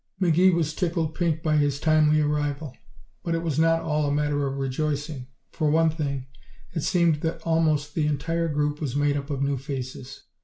[0.19, 2.75] McGee was tickled pink by his timely arrival,
[3.23, 5.27] but it was not all a matter of rejoicing.
[5.51, 6.25] For one thing,
[6.73, 10.23] it seemed that almost the entire group was made up of new faces.